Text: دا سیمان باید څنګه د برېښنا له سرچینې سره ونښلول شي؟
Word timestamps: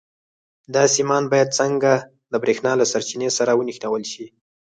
دا 0.73 0.83
سیمان 0.95 1.23
باید 1.31 1.55
څنګه 1.59 1.91
د 2.31 2.33
برېښنا 2.43 2.71
له 2.79 2.85
سرچینې 2.91 3.29
سره 3.37 3.51
ونښلول 3.55 4.03
شي؟ 4.11 4.25